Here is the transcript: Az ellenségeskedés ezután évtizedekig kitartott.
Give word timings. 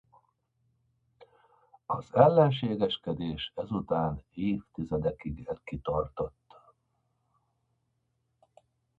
Az 1.85 2.15
ellenségeskedés 2.15 3.51
ezután 3.55 4.23
évtizedekig 4.33 5.49
kitartott. 5.63 6.55